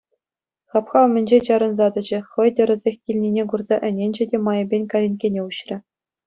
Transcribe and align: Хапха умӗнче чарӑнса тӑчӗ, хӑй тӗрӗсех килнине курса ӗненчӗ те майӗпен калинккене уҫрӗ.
Хапха 0.71 0.99
умӗнче 1.05 1.37
чарӑнса 1.45 1.87
тӑчӗ, 1.93 2.19
хӑй 2.31 2.49
тӗрӗсех 2.55 2.95
килнине 3.03 3.43
курса 3.49 3.75
ӗненчӗ 3.93 4.23
те 4.31 4.37
майӗпен 4.47 4.83
калинккене 4.95 5.41
уҫрӗ. 5.47 5.77